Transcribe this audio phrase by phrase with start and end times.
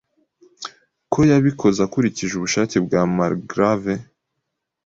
[1.11, 3.93] Ko yabikoze akurikije ubushake bwa margrave